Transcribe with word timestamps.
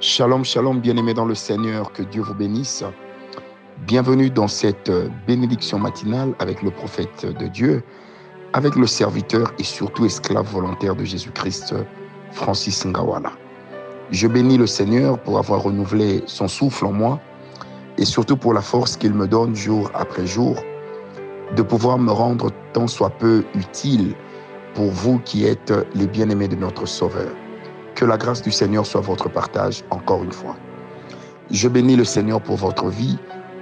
Shalom, 0.00 0.44
shalom, 0.44 0.78
bien-aimés 0.80 1.14
dans 1.14 1.24
le 1.24 1.34
Seigneur, 1.34 1.90
que 1.90 2.02
Dieu 2.02 2.20
vous 2.20 2.34
bénisse. 2.34 2.84
Bienvenue 3.86 4.28
dans 4.28 4.46
cette 4.46 4.92
bénédiction 5.26 5.78
matinale 5.78 6.34
avec 6.38 6.60
le 6.62 6.70
prophète 6.70 7.24
de 7.24 7.46
Dieu, 7.46 7.82
avec 8.52 8.76
le 8.76 8.86
serviteur 8.86 9.54
et 9.58 9.64
surtout 9.64 10.04
esclave 10.04 10.44
volontaire 10.52 10.96
de 10.96 11.02
Jésus-Christ, 11.02 11.74
Francis 12.32 12.84
Ngawala. 12.84 13.32
Je 14.10 14.28
bénis 14.28 14.58
le 14.58 14.66
Seigneur 14.66 15.18
pour 15.18 15.38
avoir 15.38 15.62
renouvelé 15.62 16.22
son 16.26 16.46
souffle 16.46 16.84
en 16.84 16.92
moi 16.92 17.18
et 17.96 18.04
surtout 18.04 18.36
pour 18.36 18.52
la 18.52 18.60
force 18.60 18.98
qu'il 18.98 19.14
me 19.14 19.26
donne 19.26 19.56
jour 19.56 19.90
après 19.94 20.26
jour 20.26 20.56
de 21.56 21.62
pouvoir 21.62 21.96
me 21.96 22.12
rendre 22.12 22.50
tant 22.74 22.86
soit 22.86 23.10
peu 23.18 23.46
utile 23.54 24.14
pour 24.74 24.90
vous 24.90 25.20
qui 25.20 25.46
êtes 25.46 25.72
les 25.94 26.06
bien-aimés 26.06 26.48
de 26.48 26.56
notre 26.56 26.84
Sauveur. 26.84 27.32
Que 27.96 28.04
la 28.04 28.18
grâce 28.18 28.42
du 28.42 28.52
Seigneur 28.52 28.84
soit 28.84 29.00
votre 29.00 29.30
partage 29.30 29.82
encore 29.88 30.22
une 30.22 30.30
fois. 30.30 30.54
Je 31.50 31.66
bénis 31.66 31.96
le 31.96 32.04
Seigneur 32.04 32.42
pour 32.42 32.56
votre 32.56 32.88
vie. 32.88 33.18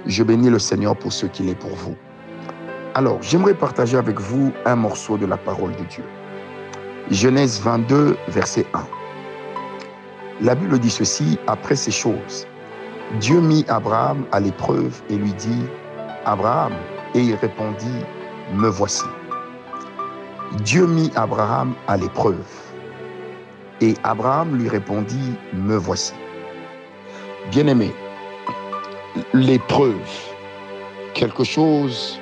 Je 0.07 0.23
bénis 0.23 0.49
le 0.49 0.59
Seigneur 0.59 0.97
pour 0.97 1.13
ce 1.13 1.25
qu'il 1.25 1.47
est 1.47 1.55
pour 1.55 1.73
vous. 1.73 1.95
Alors, 2.95 3.17
j'aimerais 3.21 3.53
partager 3.53 3.95
avec 3.95 4.19
vous 4.19 4.51
un 4.65 4.75
morceau 4.75 5.17
de 5.17 5.25
la 5.25 5.37
parole 5.37 5.71
de 5.77 5.85
Dieu. 5.85 6.03
Genèse 7.11 7.61
22, 7.61 8.17
verset 8.27 8.65
1. 8.73 8.83
La 10.41 10.53
Bible 10.53 10.79
dit 10.79 10.89
ceci, 10.89 11.39
après 11.47 11.77
ces 11.77 11.91
choses, 11.91 12.45
Dieu 13.21 13.39
mit 13.39 13.63
Abraham 13.69 14.25
à 14.33 14.41
l'épreuve 14.41 15.01
et 15.09 15.15
lui 15.15 15.31
dit, 15.31 15.63
Abraham, 16.25 16.73
et 17.13 17.21
il 17.21 17.35
répondit, 17.35 18.03
Me 18.53 18.67
voici. 18.67 19.05
Dieu 20.63 20.87
mit 20.87 21.09
Abraham 21.15 21.73
à 21.87 21.95
l'épreuve. 21.95 22.64
Et 23.81 23.93
Abraham 24.03 24.55
lui 24.57 24.69
répondit, 24.69 25.33
Me 25.53 25.75
voici. 25.75 26.13
Bien-aimé, 27.51 27.91
l'épreuve, 29.33 30.09
quelque 31.13 31.43
chose 31.43 32.19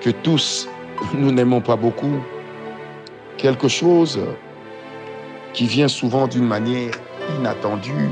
que 0.00 0.10
tous 0.10 0.68
nous 1.14 1.32
n'aimons 1.32 1.60
pas 1.60 1.76
beaucoup, 1.76 2.20
quelque 3.36 3.68
chose 3.68 4.20
qui 5.52 5.66
vient 5.66 5.88
souvent 5.88 6.26
d'une 6.26 6.46
manière 6.46 6.92
inattendue, 7.38 8.10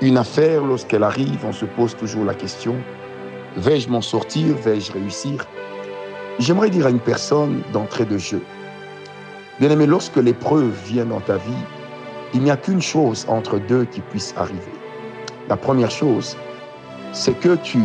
une 0.00 0.18
affaire, 0.18 0.62
lorsqu'elle 0.64 1.02
arrive, 1.02 1.44
on 1.44 1.52
se 1.52 1.64
pose 1.64 1.96
toujours 1.96 2.24
la 2.24 2.34
question, 2.34 2.76
vais-je 3.56 3.88
m'en 3.88 4.02
sortir, 4.02 4.56
vais-je 4.56 4.92
réussir? 4.92 5.46
J'aimerais 6.38 6.70
dire 6.70 6.86
à 6.86 6.90
une 6.90 7.00
personne 7.00 7.62
d'entrée 7.72 8.04
de 8.04 8.18
jeu, 8.18 8.42
Bien-aimé, 9.60 9.86
lorsque 9.86 10.16
l'épreuve 10.16 10.72
vient 10.84 11.04
dans 11.04 11.20
ta 11.20 11.36
vie, 11.36 11.64
il 12.34 12.42
n'y 12.42 12.50
a 12.50 12.56
qu'une 12.56 12.82
chose 12.82 13.24
entre 13.28 13.60
deux 13.60 13.84
qui 13.84 14.00
puisse 14.00 14.34
arriver. 14.36 14.72
La 15.48 15.56
première 15.56 15.92
chose, 15.92 16.36
c'est 17.12 17.38
que 17.38 17.54
tu 17.56 17.78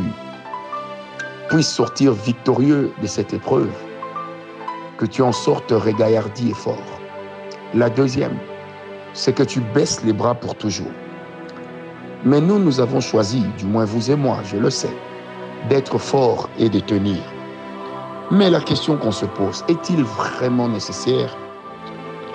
puisses 1.48 1.70
sortir 1.70 2.14
victorieux 2.14 2.92
de 3.02 3.06
cette 3.06 3.36
épreuve, 3.36 3.70
que 4.98 5.06
tu 5.06 5.22
en 5.22 5.32
sortes 5.32 5.72
régaillardi 5.72 6.50
et 6.50 6.54
fort. 6.56 7.00
La 7.76 7.92
deuxième, 7.92 8.38
c'est 9.14 9.34
que 9.34 9.44
tu 9.44 9.60
baisses 9.60 10.04
les 10.04 10.14
bras 10.14 10.34
pour 10.34 10.56
toujours. 10.56 10.92
Mais 12.26 12.42
nous, 12.42 12.58
nous 12.58 12.80
avons 12.80 13.00
choisi, 13.00 13.44
du 13.60 13.66
moins 13.66 13.86
vous 13.86 14.10
et 14.10 14.16
moi, 14.16 14.40
je 14.44 14.58
le 14.58 14.72
sais, 14.72 14.96
d'être 15.70 16.00
forts 16.00 16.50
et 16.58 16.70
de 16.70 16.80
tenir. 16.80 17.22
Mais 18.32 18.50
la 18.50 18.60
question 18.60 18.98
qu'on 18.98 19.12
se 19.12 19.26
pose, 19.26 19.64
est-il 19.68 20.04
vraiment 20.04 20.68
nécessaire 20.68 21.38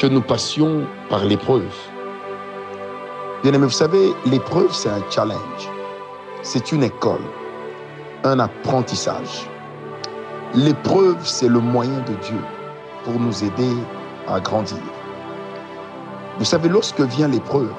que 0.04 0.08
nous 0.10 0.20
passions 0.20 0.86
par 1.08 1.24
l'épreuve. 1.24 1.74
Bien 3.42 3.54
aimé, 3.54 3.64
vous 3.64 3.70
savez, 3.70 4.12
l'épreuve, 4.26 4.70
c'est 4.70 4.90
un 4.90 5.02
challenge. 5.08 5.70
C'est 6.42 6.72
une 6.72 6.82
école, 6.82 7.24
un 8.22 8.38
apprentissage. 8.38 9.48
L'épreuve, 10.52 11.26
c'est 11.26 11.48
le 11.48 11.58
moyen 11.58 12.00
de 12.00 12.12
Dieu 12.22 12.42
pour 13.04 13.18
nous 13.18 13.44
aider 13.44 13.74
à 14.28 14.40
grandir. 14.40 14.82
Vous 16.38 16.44
savez, 16.44 16.68
lorsque 16.68 17.00
vient 17.00 17.28
l'épreuve, 17.28 17.72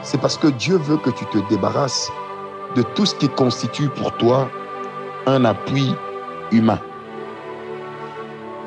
c'est 0.00 0.22
parce 0.22 0.38
que 0.38 0.48
Dieu 0.48 0.78
veut 0.78 0.96
que 0.96 1.10
tu 1.10 1.26
te 1.26 1.38
débarrasses 1.50 2.10
de 2.76 2.82
tout 2.94 3.04
ce 3.04 3.14
qui 3.14 3.28
constitue 3.28 3.90
pour 3.90 4.16
toi 4.16 4.48
un 5.26 5.44
appui 5.44 5.94
humain. 6.50 6.80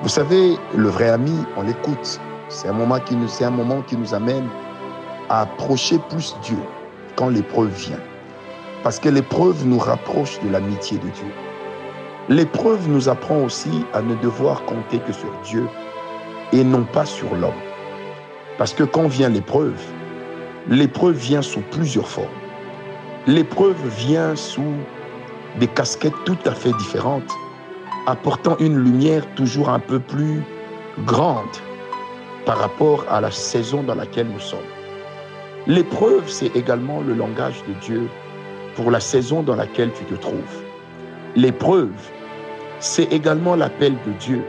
Vous 0.03 0.09
savez, 0.09 0.59
le 0.75 0.87
vrai 0.87 1.09
ami, 1.09 1.35
on 1.57 1.63
l'écoute. 1.63 2.19
C'est 2.47 2.67
un, 2.67 2.73
moment 2.73 2.99
qui 2.99 3.15
nous, 3.15 3.27
un 3.41 3.49
moment 3.49 3.81
qui 3.81 3.97
nous 3.97 4.13
amène 4.13 4.47
à 5.29 5.41
approcher 5.41 5.97
plus 6.09 6.35
Dieu 6.43 6.59
quand 7.15 7.29
l'épreuve 7.29 7.69
vient. 7.69 7.99
Parce 8.83 8.99
que 8.99 9.09
l'épreuve 9.09 9.65
nous 9.65 9.79
rapproche 9.79 10.39
de 10.41 10.49
l'amitié 10.49 10.99
de 10.99 11.09
Dieu. 11.09 11.33
L'épreuve 12.29 12.87
nous 12.87 13.09
apprend 13.09 13.37
aussi 13.37 13.83
à 13.93 14.01
ne 14.03 14.13
devoir 14.15 14.63
compter 14.65 14.99
que 14.99 15.11
sur 15.11 15.31
Dieu 15.43 15.67
et 16.53 16.63
non 16.63 16.83
pas 16.83 17.05
sur 17.05 17.33
l'homme. 17.35 17.53
Parce 18.59 18.75
que 18.75 18.83
quand 18.83 19.07
vient 19.07 19.29
l'épreuve, 19.29 19.81
l'épreuve 20.69 21.15
vient 21.15 21.41
sous 21.41 21.61
plusieurs 21.71 22.07
formes. 22.07 22.27
L'épreuve 23.25 23.87
vient 23.97 24.35
sous 24.35 24.75
des 25.59 25.67
casquettes 25.67 26.23
tout 26.25 26.37
à 26.45 26.51
fait 26.51 26.73
différentes, 26.73 27.31
apportant 28.05 28.55
une 28.59 28.77
lumière 28.77 29.25
toujours 29.33 29.69
un 29.69 29.79
peu 29.79 29.99
plus 29.99 30.43
grande 31.05 31.49
par 32.45 32.57
rapport 32.59 33.05
à 33.09 33.21
la 33.21 33.31
saison 33.31 33.83
dans 33.83 33.95
laquelle 33.95 34.27
nous 34.27 34.39
sommes. 34.39 34.59
L'épreuve, 35.67 36.27
c'est 36.27 36.55
également 36.55 37.01
le 37.01 37.13
langage 37.13 37.63
de 37.67 37.73
Dieu 37.81 38.07
pour 38.75 38.91
la 38.91 38.99
saison 38.99 39.41
dans 39.41 39.55
laquelle 39.55 39.91
tu 39.93 40.03
te 40.05 40.13
trouves. 40.13 40.63
L'épreuve, 41.35 41.91
c'est 42.79 43.11
également 43.11 43.55
l'appel 43.55 43.95
de 44.05 44.11
Dieu 44.13 44.43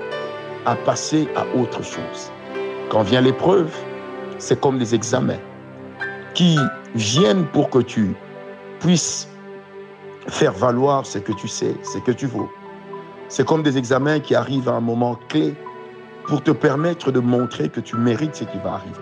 à 0.67 0.77
passer 0.77 1.29
à 1.37 1.47
autre 1.57 1.83
chose. 1.83 2.33
Quand 2.91 3.03
vient 3.03 3.21
l'épreuve, 3.21 3.75
c'est 4.39 4.61
comme 4.61 4.79
des 4.79 4.95
examens 4.95 5.39
qui 6.35 6.59
viennent 6.95 7.47
pour 7.47 7.71
que 7.71 7.79
tu 7.79 8.15
puisses 8.81 9.29
faire 10.29 10.53
valoir 10.53 11.07
ce 11.07 11.19
que 11.19 11.33
tu 11.33 11.49
sais, 11.49 11.75
ce 11.83 11.99
que 11.99 12.13
tu 12.13 12.27
vaux. 12.27 12.51
C'est 13.29 13.47
comme 13.47 13.63
des 13.63 13.79
examens 13.79 14.21
qui 14.21 14.35
arrivent 14.35 14.69
à 14.69 14.73
un 14.73 14.81
moment 14.81 15.19
clé 15.29 15.55
pour 16.29 16.43
te 16.43 16.51
permettre 16.51 17.13
de 17.13 17.21
montrer 17.21 17.69
que 17.69 17.81
tu 17.81 17.97
mérites 17.97 18.37
ce 18.37 18.45
qui 18.45 18.59
va 18.59 18.75
arriver. 18.75 19.01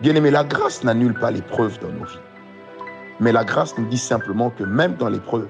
Bien-aimé, 0.00 0.30
la 0.30 0.44
grâce 0.44 0.84
n'annule 0.84 1.14
pas 1.14 1.30
l'épreuve 1.30 1.78
dans 1.80 1.88
nos 1.88 2.04
vies. 2.04 2.18
Mais 3.20 3.32
la 3.32 3.44
grâce 3.44 3.76
nous 3.78 3.86
dit 3.86 3.98
simplement 3.98 4.50
que 4.50 4.62
même 4.62 4.94
dans 4.94 5.08
l'épreuve, 5.08 5.48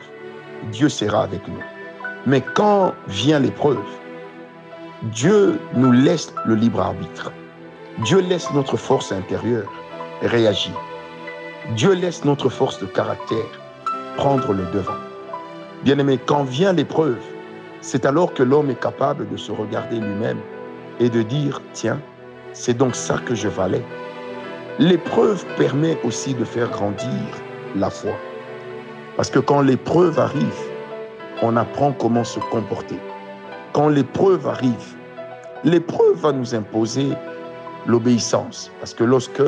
Dieu 0.73 0.89
sera 0.89 1.23
avec 1.23 1.47
nous. 1.49 1.63
Mais 2.27 2.41
quand 2.41 2.95
vient 3.09 3.41
l'épreuve, 3.41 3.85
Dieu 5.03 5.59
nous 5.75 5.93
laisse 5.93 6.33
le 6.47 6.55
libre 6.55 6.81
arbitre. 6.81 7.33
Dieu 8.05 8.21
laisse 8.21 8.51
notre 8.53 8.77
force 8.77 9.13
intérieure 9.13 9.71
réagir. 10.23 10.73
Dieu 11.75 11.93
laisse 11.93 12.25
notre 12.25 12.49
force 12.49 12.81
de 12.81 12.87
caractère 12.87 13.61
prendre 14.17 14.53
le 14.53 14.65
devant. 14.73 14.97
Bien-aimé, 15.85 16.19
quand 16.25 16.45
vient 16.45 16.73
l'épreuve, 16.73 17.19
c'est 17.81 18.07
alors 18.07 18.33
que 18.35 18.43
l'homme 18.43 18.71
est 18.71 18.81
capable 18.81 19.29
de 19.29 19.37
se 19.37 19.53
regarder 19.53 20.01
lui-même 20.01 20.41
et 21.01 21.09
de 21.09 21.23
dire, 21.23 21.61
tiens, 21.73 22.01
c'est 22.53 22.77
donc 22.77 22.95
ça 22.95 23.19
que 23.19 23.35
je 23.35 23.49
valais. 23.49 23.85
L'épreuve 24.79 25.45
permet 25.57 25.99
aussi 26.05 26.35
de 26.35 26.45
faire 26.45 26.71
grandir 26.71 27.09
la 27.77 27.91
foi. 27.91 28.13
Parce 29.17 29.31
que 29.31 29.39
quand 29.39 29.61
l'épreuve 29.61 30.19
arrive, 30.19 30.61
on 31.43 31.57
apprend 31.57 31.93
comment 31.93 32.25
se 32.25 32.39
comporter. 32.39 32.99
Quand 33.73 33.89
l'épreuve 33.89 34.47
arrive, 34.47 34.97
l'épreuve 35.65 36.17
va 36.17 36.33
nous 36.33 36.55
imposer 36.55 37.09
l'obéissance. 37.87 38.71
Parce 38.79 38.95
que 38.95 39.05
lorsque 39.05 39.43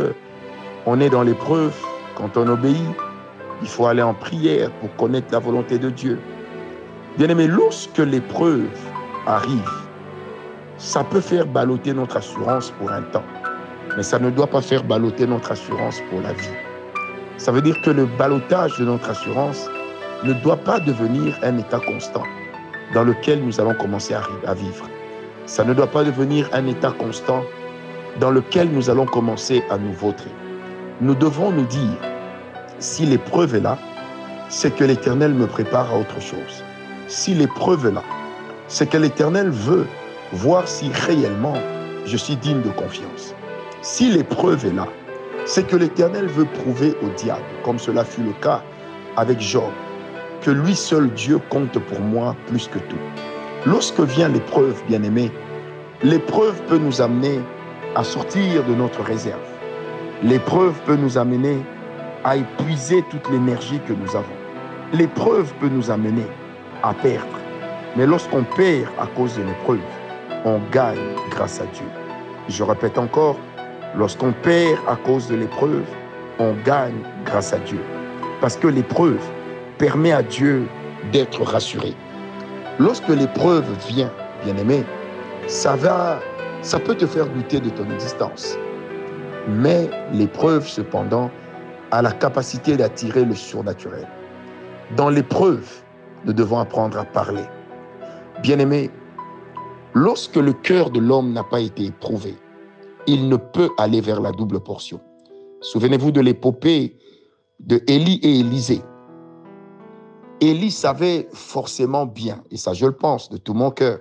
on 0.86 1.00
est 1.00 1.10
dans 1.10 1.22
l'épreuve, 1.22 1.74
quand 2.16 2.36
on 2.36 2.48
obéit, 2.48 2.76
il 3.62 3.68
faut 3.68 3.86
aller 3.86 4.02
en 4.02 4.14
prière 4.14 4.70
pour 4.80 4.94
connaître 4.96 5.28
la 5.32 5.38
volonté 5.38 5.78
de 5.78 5.90
Dieu. 5.90 6.18
Bien 7.18 7.28
aimé, 7.28 7.46
lorsque 7.46 7.98
l'épreuve 7.98 8.68
arrive, 9.26 9.70
ça 10.80 11.04
peut 11.04 11.20
faire 11.20 11.46
balloter 11.46 11.92
notre 11.92 12.16
assurance 12.16 12.70
pour 12.70 12.90
un 12.90 13.02
temps, 13.02 13.22
mais 13.96 14.02
ça 14.02 14.18
ne 14.18 14.30
doit 14.30 14.46
pas 14.46 14.62
faire 14.62 14.82
balloter 14.82 15.26
notre 15.26 15.52
assurance 15.52 16.00
pour 16.08 16.22
la 16.22 16.32
vie. 16.32 16.56
Ça 17.36 17.52
veut 17.52 17.60
dire 17.60 17.76
que 17.84 17.90
le 17.90 18.06
ballottage 18.06 18.78
de 18.78 18.86
notre 18.86 19.10
assurance 19.10 19.68
ne 20.24 20.32
doit 20.32 20.56
pas 20.56 20.80
devenir 20.80 21.38
un 21.42 21.58
état 21.58 21.80
constant 21.80 22.22
dans 22.94 23.04
lequel 23.04 23.44
nous 23.44 23.60
allons 23.60 23.74
commencer 23.74 24.14
à 24.14 24.54
vivre. 24.54 24.88
Ça 25.44 25.64
ne 25.64 25.74
doit 25.74 25.86
pas 25.86 26.02
devenir 26.02 26.48
un 26.54 26.66
état 26.66 26.92
constant 26.92 27.44
dans 28.18 28.30
lequel 28.30 28.70
nous 28.70 28.88
allons 28.88 29.06
commencer 29.06 29.62
à 29.68 29.76
nous 29.76 29.92
vautrer. 29.92 30.30
Nous 31.02 31.14
devons 31.14 31.50
nous 31.50 31.66
dire, 31.66 31.98
si 32.78 33.04
l'épreuve 33.04 33.54
est 33.54 33.60
là, 33.60 33.76
c'est 34.48 34.74
que 34.74 34.84
l'Éternel 34.84 35.34
me 35.34 35.46
prépare 35.46 35.92
à 35.92 35.98
autre 35.98 36.20
chose. 36.20 36.64
Si 37.06 37.34
l'épreuve 37.34 37.86
est 37.86 37.92
là, 37.92 38.02
c'est 38.66 38.88
que 38.88 38.96
l'Éternel 38.96 39.50
veut 39.50 39.86
voir 40.32 40.68
si 40.68 40.90
réellement 41.06 41.56
je 42.04 42.16
suis 42.16 42.36
digne 42.36 42.62
de 42.62 42.70
confiance. 42.70 43.34
Si 43.82 44.10
l'épreuve 44.10 44.66
est 44.66 44.72
là, 44.72 44.86
c'est 45.44 45.66
que 45.66 45.76
l'Éternel 45.76 46.26
veut 46.26 46.44
prouver 46.44 46.94
au 47.02 47.08
diable, 47.16 47.42
comme 47.64 47.78
cela 47.78 48.04
fut 48.04 48.22
le 48.22 48.32
cas 48.32 48.62
avec 49.16 49.40
Job, 49.40 49.70
que 50.42 50.50
lui 50.50 50.74
seul 50.74 51.10
Dieu 51.10 51.40
compte 51.48 51.78
pour 51.78 52.00
moi 52.00 52.36
plus 52.46 52.68
que 52.68 52.78
tout. 52.78 52.98
Lorsque 53.66 54.00
vient 54.00 54.28
l'épreuve, 54.28 54.80
bien-aimé, 54.86 55.30
l'épreuve 56.02 56.60
peut 56.62 56.78
nous 56.78 57.00
amener 57.00 57.40
à 57.94 58.04
sortir 58.04 58.64
de 58.64 58.74
notre 58.74 59.02
réserve. 59.02 59.40
L'épreuve 60.22 60.74
peut 60.86 60.96
nous 60.96 61.18
amener 61.18 61.58
à 62.24 62.36
épuiser 62.36 63.02
toute 63.10 63.28
l'énergie 63.30 63.80
que 63.86 63.92
nous 63.92 64.14
avons. 64.14 64.26
L'épreuve 64.92 65.52
peut 65.60 65.68
nous 65.68 65.90
amener 65.90 66.26
à 66.82 66.94
perdre. 66.94 67.38
Mais 67.96 68.06
lorsqu'on 68.06 68.44
perd 68.44 68.88
à 69.00 69.06
cause 69.06 69.36
de 69.36 69.42
l'épreuve, 69.42 69.78
on 70.44 70.60
gagne 70.70 70.98
grâce 71.30 71.60
à 71.60 71.66
Dieu. 71.66 71.86
Je 72.48 72.62
répète 72.62 72.98
encore, 72.98 73.36
lorsqu'on 73.96 74.32
perd 74.32 74.78
à 74.88 74.96
cause 74.96 75.28
de 75.28 75.36
l'épreuve, 75.36 75.84
on 76.38 76.54
gagne 76.64 77.02
grâce 77.24 77.52
à 77.52 77.58
Dieu. 77.58 77.80
Parce 78.40 78.56
que 78.56 78.68
l'épreuve 78.68 79.20
permet 79.78 80.12
à 80.12 80.22
Dieu 80.22 80.66
d'être 81.12 81.42
rassuré. 81.42 81.94
Lorsque 82.78 83.08
l'épreuve 83.08 83.66
vient, 83.88 84.10
bien-aimé, 84.44 84.84
ça 85.46 85.76
va, 85.76 86.18
ça 86.62 86.78
peut 86.78 86.94
te 86.94 87.06
faire 87.06 87.26
douter 87.26 87.60
de 87.60 87.70
ton 87.70 87.90
existence. 87.90 88.56
Mais 89.48 89.90
l'épreuve, 90.12 90.66
cependant, 90.66 91.30
a 91.90 92.02
la 92.02 92.12
capacité 92.12 92.76
d'attirer 92.76 93.24
le 93.24 93.34
surnaturel. 93.34 94.06
Dans 94.96 95.10
l'épreuve, 95.10 95.68
nous 96.24 96.32
devons 96.32 96.58
apprendre 96.58 96.98
à 96.98 97.04
parler. 97.04 97.44
Bien-aimé, 98.42 98.90
lorsque 99.94 100.36
le 100.36 100.52
cœur 100.52 100.90
de 100.90 101.00
l'homme 101.00 101.32
n'a 101.32 101.44
pas 101.44 101.60
été 101.60 101.86
éprouvé, 101.86 102.36
il 103.06 103.28
ne 103.28 103.36
peut 103.36 103.70
aller 103.78 104.00
vers 104.00 104.20
la 104.20 104.32
double 104.32 104.60
portion. 104.60 105.00
Souvenez-vous 105.60 106.12
de 106.12 106.20
l'épopée 106.20 106.96
de 107.60 107.82
Élie 107.86 108.20
et 108.22 108.40
Élisée. 108.40 108.82
Élie 110.40 110.70
savait 110.70 111.28
forcément 111.32 112.06
bien, 112.06 112.42
et 112.50 112.56
ça 112.56 112.72
je 112.72 112.86
le 112.86 112.92
pense 112.92 113.28
de 113.28 113.36
tout 113.36 113.52
mon 113.52 113.70
cœur, 113.70 113.98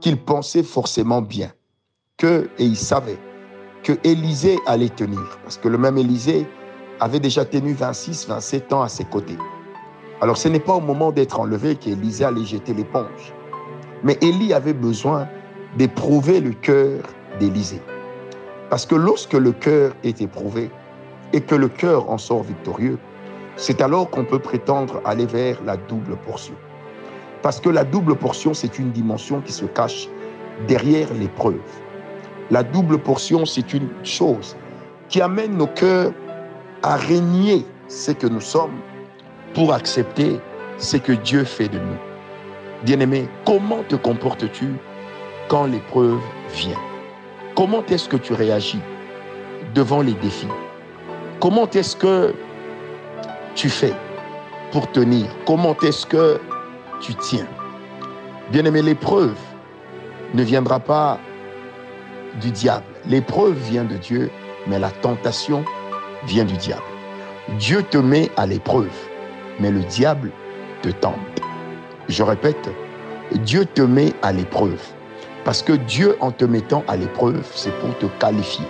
qu'il 0.00 0.16
pensait 0.16 0.62
forcément 0.62 1.20
bien, 1.20 1.52
que, 2.16 2.48
et 2.58 2.64
il 2.64 2.76
savait, 2.76 3.18
que 3.82 3.94
Élisée 4.04 4.58
allait 4.66 4.90
tenir. 4.90 5.38
Parce 5.42 5.58
que 5.58 5.68
le 5.68 5.78
même 5.78 5.98
Élisée 5.98 6.46
avait 7.00 7.20
déjà 7.20 7.44
tenu 7.44 7.72
26, 7.72 8.28
27 8.28 8.72
ans 8.72 8.82
à 8.82 8.88
ses 8.88 9.04
côtés. 9.04 9.38
Alors 10.20 10.36
ce 10.36 10.48
n'est 10.48 10.60
pas 10.60 10.74
au 10.74 10.80
moment 10.80 11.10
d'être 11.10 11.40
enlevé 11.40 11.76
qu'Élisée 11.76 12.24
allait 12.24 12.44
jeter 12.44 12.74
l'éponge. 12.74 13.34
Mais 14.02 14.16
Élie 14.20 14.52
avait 14.52 14.72
besoin 14.72 15.28
d'éprouver 15.76 16.40
le 16.40 16.52
cœur 16.52 17.02
d'Élisée. 17.38 17.82
Parce 18.70 18.86
que 18.86 18.94
lorsque 18.94 19.34
le 19.34 19.52
cœur 19.52 19.92
est 20.04 20.20
éprouvé 20.20 20.70
et 21.32 21.40
que 21.40 21.54
le 21.54 21.68
cœur 21.68 22.10
en 22.10 22.18
sort 22.18 22.42
victorieux, 22.42 22.98
c'est 23.56 23.80
alors 23.80 24.10
qu'on 24.10 24.24
peut 24.24 24.38
prétendre 24.38 25.00
aller 25.04 25.26
vers 25.26 25.62
la 25.64 25.76
double 25.76 26.16
portion. 26.16 26.54
Parce 27.42 27.60
que 27.60 27.68
la 27.68 27.84
double 27.84 28.14
portion, 28.16 28.54
c'est 28.54 28.78
une 28.78 28.92
dimension 28.92 29.40
qui 29.40 29.52
se 29.52 29.64
cache 29.64 30.08
derrière 30.66 31.12
l'épreuve. 31.14 31.60
La 32.50 32.62
double 32.62 32.98
portion, 32.98 33.44
c'est 33.46 33.74
une 33.74 33.88
chose 34.04 34.56
qui 35.08 35.20
amène 35.20 35.56
nos 35.56 35.66
cœurs 35.66 36.12
à 36.82 36.96
régner 36.96 37.66
ce 37.88 38.12
que 38.12 38.26
nous 38.26 38.40
sommes 38.40 38.78
pour 39.54 39.72
accepter 39.72 40.40
ce 40.76 40.96
que 40.96 41.12
Dieu 41.12 41.44
fait 41.44 41.68
de 41.68 41.78
nous. 41.78 42.07
Bien-aimé, 42.84 43.28
comment 43.44 43.82
te 43.88 43.96
comportes-tu 43.96 44.74
quand 45.48 45.66
l'épreuve 45.66 46.20
vient? 46.50 46.78
Comment 47.56 47.84
est-ce 47.86 48.08
que 48.08 48.16
tu 48.16 48.34
réagis 48.34 48.80
devant 49.74 50.00
les 50.00 50.14
défis? 50.14 50.46
Comment 51.40 51.68
est-ce 51.70 51.96
que 51.96 52.34
tu 53.56 53.68
fais 53.68 53.94
pour 54.70 54.90
tenir? 54.92 55.26
Comment 55.44 55.76
est-ce 55.82 56.06
que 56.06 56.40
tu 57.00 57.14
tiens? 57.16 57.48
Bien-aimé, 58.52 58.82
l'épreuve 58.82 59.36
ne 60.34 60.42
viendra 60.44 60.78
pas 60.78 61.18
du 62.40 62.52
diable. 62.52 62.86
L'épreuve 63.06 63.54
vient 63.54 63.84
de 63.84 63.96
Dieu, 63.96 64.30
mais 64.68 64.78
la 64.78 64.90
tentation 64.90 65.64
vient 66.26 66.44
du 66.44 66.56
diable. 66.56 66.82
Dieu 67.58 67.82
te 67.82 67.98
met 67.98 68.30
à 68.36 68.46
l'épreuve, 68.46 68.94
mais 69.58 69.72
le 69.72 69.80
diable 69.80 70.30
te 70.82 70.90
tente. 70.90 71.37
Je 72.08 72.22
répète, 72.22 72.70
Dieu 73.32 73.66
te 73.66 73.82
met 73.82 74.14
à 74.22 74.32
l'épreuve. 74.32 74.82
Parce 75.44 75.62
que 75.62 75.74
Dieu, 75.74 76.16
en 76.20 76.30
te 76.30 76.46
mettant 76.46 76.82
à 76.88 76.96
l'épreuve, 76.96 77.46
c'est 77.54 77.78
pour 77.80 77.96
te 77.98 78.06
qualifier. 78.18 78.64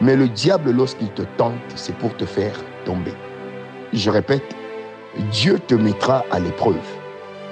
Mais 0.00 0.16
le 0.16 0.28
diable, 0.28 0.72
lorsqu'il 0.72 1.10
te 1.10 1.22
tente, 1.36 1.54
c'est 1.76 1.94
pour 1.96 2.16
te 2.16 2.24
faire 2.24 2.56
tomber. 2.84 3.14
Je 3.92 4.10
répète, 4.10 4.56
Dieu 5.30 5.60
te 5.66 5.74
mettra 5.74 6.24
à 6.32 6.40
l'épreuve, 6.40 6.76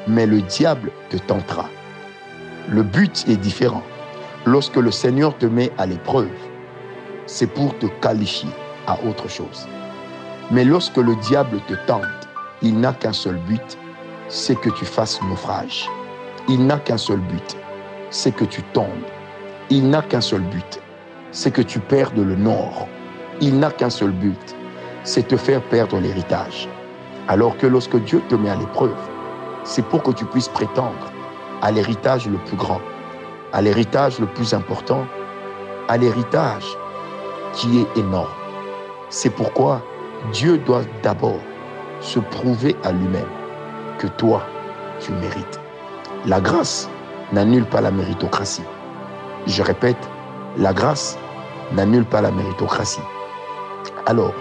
mais 0.08 0.26
le 0.26 0.41
diable 0.43 0.91
te 1.11 1.17
tentera. 1.17 1.69
Le 2.69 2.82
but 2.82 3.25
est 3.29 3.37
différent. 3.37 3.82
Lorsque 4.44 4.76
le 4.76 4.91
Seigneur 4.91 5.38
te 5.38 5.47
met 5.47 5.70
à 5.79 5.87
l'épreuve, 5.87 6.29
c'est 7.26 7.47
pour 7.47 7.79
te 7.79 7.87
qualifier 7.87 8.50
à 8.88 8.99
autre 9.09 9.29
chose. 9.29 9.69
Mais 10.50 10.64
lorsque 10.64 10.97
le 10.99 11.14
diable 11.17 11.61
te 11.69 11.75
tente, 11.87 12.02
il 12.62 12.79
n'a 12.81 12.93
qu'un 12.93 13.12
seul 13.12 13.37
but, 13.37 13.79
c'est 14.28 14.56
que 14.56 14.70
tu 14.70 14.84
fasses 14.84 15.20
naufrage. 15.23 15.88
Il 16.49 16.67
n'a 16.67 16.78
qu'un 16.78 16.99
seul 16.99 17.19
but, 17.19 17.56
c'est 18.11 18.34
que 18.34 18.44
tu 18.44 18.62
tombes. 18.62 19.06
Il 19.70 19.88
n'a 19.88 20.02
qu'un 20.02 20.20
seul 20.20 20.43
but, 20.43 20.81
c'est 21.31 21.50
que 21.50 21.62
tu 21.62 21.78
perdes 21.78 22.19
le 22.19 22.34
nord. 22.34 22.88
Il 23.40 23.58
n'a 23.58 23.70
qu'un 23.70 23.90
seul 23.90 24.11
but, 24.11 24.56
c'est 25.05 25.28
te 25.28 25.37
faire 25.37 25.62
perdre 25.62 25.99
l'héritage. 26.00 26.69
Alors 27.28 27.56
que 27.56 27.67
lorsque 27.67 27.96
Dieu 27.96 28.23
te 28.28 28.34
met 28.34 28.50
à 28.50 28.56
l'épreuve, 28.56 28.96
c'est 29.64 29.84
pour 29.84 30.02
que 30.02 30.12
tu 30.12 30.25
puisses 30.25 30.49
prétendre 30.49 31.12
à 31.62 31.70
l'héritage 31.70 32.28
le 32.28 32.38
plus 32.38 32.56
grand, 32.56 32.81
à 33.52 33.62
l'héritage 33.62 34.19
le 34.19 34.26
plus 34.26 34.55
important, 34.55 35.05
à 35.88 35.96
l'héritage 35.96 36.67
qui 37.52 37.81
est 37.81 37.99
énorme. 37.99 38.28
C'est 39.08 39.31
pourquoi 39.31 39.82
Dieu 40.32 40.58
doit 40.58 40.82
d'abord 41.02 41.40
se 42.00 42.19
prouver 42.19 42.76
à 42.84 42.93
lui-même 42.93 43.46
que 43.99 44.07
toi, 44.07 44.43
tu 45.01 45.13
mérites. 45.13 45.61
La 46.25 46.41
grâce 46.41 46.89
n'annule 47.33 47.65
pas 47.65 47.81
la 47.81 47.91
méritocratie. 47.91 48.65
Je 49.47 49.63
répète, 49.63 49.99
la 50.57 50.73
grâce 50.73 51.19
n'annule 51.73 52.05
pas 52.05 52.21
la 52.21 52.31
méritocratie. 52.31 53.01
Alors, 54.07 54.35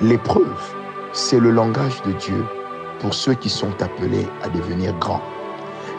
l'épreuve, 0.00 0.74
c'est 1.12 1.40
le 1.40 1.50
langage 1.50 2.02
de 2.02 2.12
Dieu 2.12 2.44
pour 3.00 3.14
ceux 3.14 3.34
qui 3.34 3.48
sont 3.48 3.82
appelés 3.82 4.26
à 4.42 4.48
devenir 4.48 4.92
grands. 4.98 5.22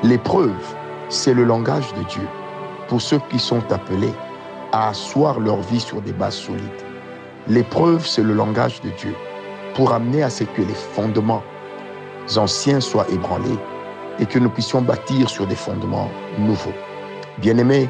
L'épreuve, 0.03 0.75
c'est 1.09 1.33
le 1.33 1.43
langage 1.43 1.93
de 1.93 2.03
Dieu 2.03 2.27
pour 2.87 3.01
ceux 3.01 3.19
qui 3.29 3.39
sont 3.39 3.71
appelés 3.71 4.13
à 4.71 4.89
asseoir 4.89 5.39
leur 5.39 5.61
vie 5.61 5.79
sur 5.79 6.01
des 6.01 6.13
bases 6.13 6.35
solides. 6.35 6.83
L'épreuve, 7.47 8.05
c'est 8.05 8.23
le 8.23 8.33
langage 8.33 8.81
de 8.81 8.89
Dieu 8.89 9.15
pour 9.75 9.93
amener 9.93 10.23
à 10.23 10.29
ce 10.29 10.43
que 10.43 10.61
les 10.61 10.73
fondements 10.73 11.43
anciens 12.37 12.79
soient 12.79 13.09
ébranlés 13.09 13.57
et 14.19 14.25
que 14.25 14.39
nous 14.39 14.49
puissions 14.49 14.81
bâtir 14.81 15.29
sur 15.29 15.47
des 15.47 15.55
fondements 15.55 16.09
nouveaux. 16.37 16.73
Bien-aimé, 17.39 17.89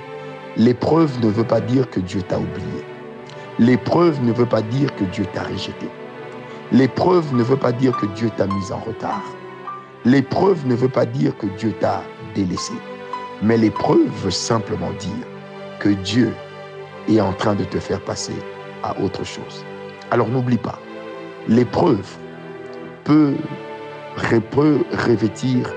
l'épreuve 0.57 1.19
ne 1.23 1.29
veut 1.29 1.43
pas 1.43 1.59
dire 1.59 1.89
que 1.89 1.99
Dieu 1.99 2.21
t'a 2.21 2.37
oublié. 2.37 2.85
L'épreuve 3.57 4.23
ne 4.23 4.31
veut 4.31 4.45
pas 4.45 4.61
dire 4.61 4.95
que 4.95 5.03
Dieu 5.05 5.25
t'a 5.33 5.43
rejeté. 5.43 5.89
L'épreuve 6.71 7.33
ne 7.33 7.43
veut 7.43 7.57
pas 7.57 7.71
dire 7.71 7.97
que 7.97 8.05
Dieu 8.05 8.29
t'a 8.37 8.45
mis 8.45 8.71
en 8.71 8.77
retard. 8.77 9.23
L'épreuve 10.05 10.65
ne 10.67 10.75
veut 10.75 10.89
pas 10.89 11.05
dire 11.05 11.35
que 11.37 11.47
Dieu 11.47 11.73
t'a 11.79 12.03
délaissé. 12.35 12.73
Mais 13.41 13.57
l'épreuve 13.57 14.07
veut 14.23 14.31
simplement 14.31 14.91
dire 14.99 15.25
que 15.79 15.89
Dieu 15.89 16.33
est 17.07 17.19
en 17.19 17.33
train 17.33 17.55
de 17.55 17.63
te 17.63 17.79
faire 17.79 18.01
passer 18.01 18.35
à 18.83 18.99
autre 19.01 19.23
chose. 19.23 19.65
Alors 20.11 20.27
n'oublie 20.27 20.57
pas, 20.57 20.79
l'épreuve 21.47 22.07
peut, 23.03 23.35
peut 24.51 24.83
revêtir 24.91 25.73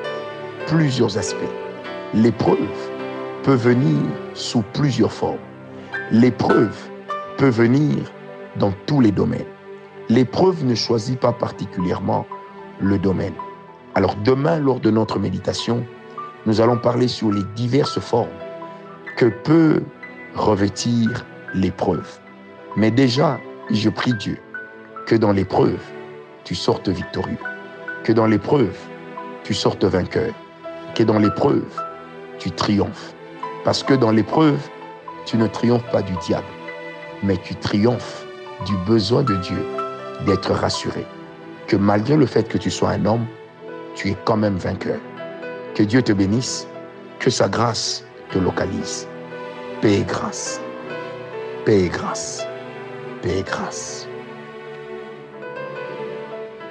plusieurs 0.67 1.19
aspects. 1.19 1.37
L'épreuve 2.15 2.91
peut 3.43 3.55
venir 3.55 3.99
sous 4.35 4.62
plusieurs 4.73 5.12
formes. 5.12 5.39
L'épreuve 6.11 6.77
peut 7.39 7.49
venir 7.49 7.97
dans 8.57 8.73
tous 8.87 9.01
les 9.01 9.12
domaines. 9.12 9.47
L'épreuve 10.09 10.65
ne 10.65 10.75
choisit 10.75 11.19
pas 11.19 11.33
particulièrement 11.33 12.27
le 12.81 12.99
domaine. 12.99 13.35
Alors 13.95 14.15
demain, 14.17 14.59
lors 14.59 14.81
de 14.81 14.91
notre 14.91 15.19
méditation, 15.19 15.85
nous 16.47 16.61
allons 16.61 16.79
parler 16.79 17.09
sur 17.09 17.31
les 17.31 17.43
diverses 17.55 18.01
formes 18.01 18.29
que 19.17 19.27
peut 19.27 19.83
revêtir 20.35 21.25
l'épreuve. 21.55 22.19
Mais 22.77 22.91
déjà, 22.91 23.39
je 23.71 23.89
prie 23.91 24.15
Dieu 24.15 24.39
que 25.07 25.15
dans 25.15 25.33
l'épreuve, 25.33 25.81
tu 26.45 26.55
sortes 26.55 26.89
victorieux, 26.89 27.39
que 28.04 28.12
dans 28.12 28.26
l'épreuve, 28.26 28.76
tu 29.44 29.54
sortes 29.54 29.85
vainqueur, 29.85 30.32
que 30.94 31.02
dans 31.02 31.18
l'épreuve, 31.18 31.64
tu 32.38 32.50
triomphes. 32.50 33.14
Parce 33.64 33.82
que 33.82 33.94
dans 33.94 34.11
l'épreuve, 34.11 34.61
tu 35.25 35.37
ne 35.37 35.47
triomphes 35.47 35.88
pas 35.92 36.02
du 36.02 36.14
diable, 36.26 36.47
mais 37.23 37.37
tu 37.37 37.54
triomphes 37.54 38.26
du 38.66 38.76
besoin 38.87 39.23
de 39.23 39.37
Dieu 39.37 39.64
d'être 40.26 40.52
rassuré. 40.52 41.06
Que 41.66 41.76
malgré 41.76 42.16
le 42.16 42.26
fait 42.26 42.49
que 42.49 42.59
tu 42.59 42.71
sois 42.71 42.90
un 42.90 43.06
homme, 43.06 43.26
tu 43.94 44.11
es 44.11 44.16
quand 44.25 44.37
même 44.37 44.56
vainqueur. 44.56 44.99
Que 45.75 45.82
Dieu 45.82 46.02
te 46.02 46.12
bénisse, 46.12 46.66
que 47.18 47.30
sa 47.30 47.49
grâce 47.49 48.04
te 48.30 48.38
localise. 48.38 49.06
Paix 49.80 50.00
et 50.00 50.04
grâce. 50.04 50.61
Paix 51.64 51.85
et 51.85 51.88
grâce. 51.88 52.47
Paix 53.23 53.38
et 53.38 53.42
grâce. 53.42 54.09